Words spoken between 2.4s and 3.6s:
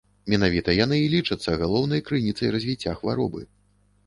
развіцця хваробы.